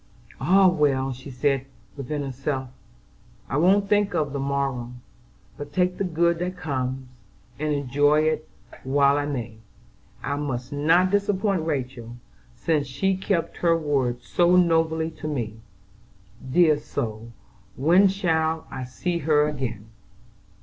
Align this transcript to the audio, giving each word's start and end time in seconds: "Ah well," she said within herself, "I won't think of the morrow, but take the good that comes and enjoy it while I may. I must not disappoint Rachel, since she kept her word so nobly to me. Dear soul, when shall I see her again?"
"Ah 0.39 0.67
well," 0.67 1.13
she 1.13 1.29
said 1.29 1.67
within 1.95 2.23
herself, 2.23 2.71
"I 3.47 3.57
won't 3.57 3.87
think 3.87 4.15
of 4.15 4.33
the 4.33 4.39
morrow, 4.39 4.93
but 5.57 5.71
take 5.71 5.99
the 5.99 6.03
good 6.03 6.39
that 6.39 6.57
comes 6.57 7.07
and 7.59 7.71
enjoy 7.71 8.21
it 8.21 8.49
while 8.83 9.15
I 9.19 9.27
may. 9.27 9.57
I 10.23 10.37
must 10.37 10.73
not 10.73 11.11
disappoint 11.11 11.67
Rachel, 11.67 12.15
since 12.55 12.87
she 12.87 13.15
kept 13.15 13.57
her 13.57 13.77
word 13.77 14.23
so 14.23 14.55
nobly 14.55 15.11
to 15.11 15.27
me. 15.27 15.57
Dear 16.51 16.79
soul, 16.79 17.31
when 17.75 18.07
shall 18.07 18.65
I 18.71 18.85
see 18.85 19.19
her 19.19 19.47
again?" 19.47 19.85